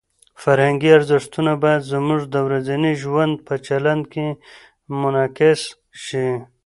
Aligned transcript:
فرهنګي 0.41 0.89
ارزښتونه 0.97 1.51
باید 1.63 1.89
زموږ 1.93 2.21
د 2.33 2.35
ورځني 2.47 2.93
ژوند 3.03 3.33
په 3.47 3.53
چلند 3.67 4.03
کې 4.13 4.27
منعکس 5.01 5.61
شي. 6.03 6.27